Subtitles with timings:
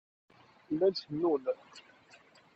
[0.71, 1.43] Llan cennun.